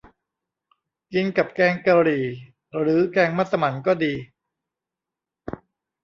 [1.13, 2.25] กินกับแกงกะหรี่
[2.79, 4.13] หรือแกงมัสหมั่นก็ดี